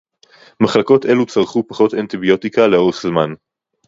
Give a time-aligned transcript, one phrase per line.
[0.63, 3.33] מחלקות אלו צרכו פחות אנטיביוטיקה לאורך זמן